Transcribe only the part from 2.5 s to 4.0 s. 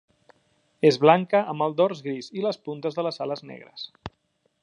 puntes de les ales negres.